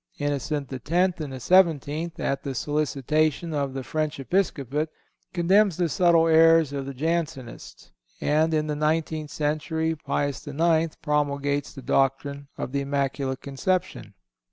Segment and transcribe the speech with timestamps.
[0.17, 4.89] Innocent X., in the seventeenth, at the solicitation of the French Episcopate,
[5.31, 10.95] condemns the subtle errors of the Jansenists, and in the nineteenth century Pius IX.
[11.03, 14.15] promulgates the doctrine of the Immaculate Conception.